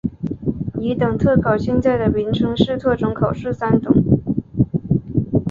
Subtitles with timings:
[0.79, 3.93] 乙等特考现在的名称是特种考试三等。